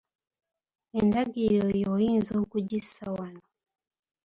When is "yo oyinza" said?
1.81-2.31